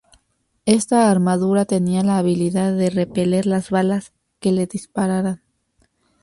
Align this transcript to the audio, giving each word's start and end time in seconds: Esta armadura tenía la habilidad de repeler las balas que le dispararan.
Esta 0.65 1.11
armadura 1.11 1.65
tenía 1.65 2.03
la 2.03 2.17
habilidad 2.17 2.73
de 2.75 2.89
repeler 2.89 3.45
las 3.45 3.69
balas 3.69 4.13
que 4.39 4.51
le 4.51 4.65
dispararan. 4.65 5.43